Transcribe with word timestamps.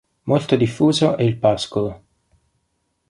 Molto 0.23 0.55
diffuso 0.55 1.15
è 1.15 1.21
il 1.21 1.37
pascolo. 1.37 2.03